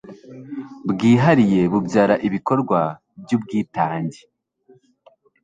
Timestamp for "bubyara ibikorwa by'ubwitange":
1.71-4.19